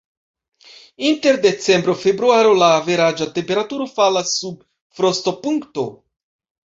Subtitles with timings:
[1.09, 4.59] Inter decembro-februaro la averaĝa temperaturo falas sub
[5.01, 5.87] frostopunkto.